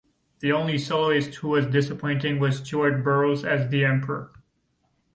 The 0.39 0.51
only 0.51 0.79
soloist 0.79 1.35
who 1.35 1.49
was 1.49 1.67
disappointing 1.67 2.39
was 2.39 2.57
Stuart 2.57 3.03
Burrows 3.03 3.45
as 3.45 3.69
the 3.69 3.85
emperor. 3.85 4.31